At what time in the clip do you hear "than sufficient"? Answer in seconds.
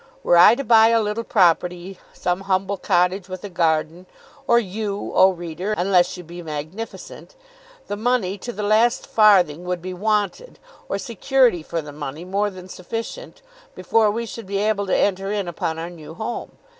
12.49-13.43